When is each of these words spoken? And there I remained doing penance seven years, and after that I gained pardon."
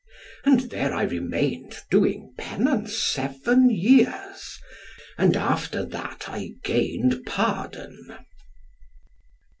And 0.45 0.61
there 0.71 0.95
I 0.95 1.03
remained 1.03 1.77
doing 1.91 2.33
penance 2.35 2.95
seven 2.97 3.69
years, 3.69 4.57
and 5.15 5.37
after 5.37 5.85
that 5.85 6.23
I 6.27 6.53
gained 6.63 7.21
pardon." 7.27 8.17